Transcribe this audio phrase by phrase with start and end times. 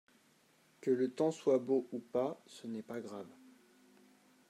[0.81, 3.29] Que le temps soit beau ou pas ce n'est pas grave.